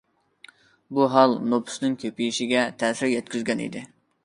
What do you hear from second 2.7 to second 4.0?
تەسىر يەتكۈزگەن ئىدى.